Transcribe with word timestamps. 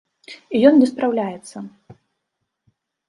І 0.59 0.61
ён 0.69 0.73
не 0.79 0.87
спраўляецца. 0.93 1.57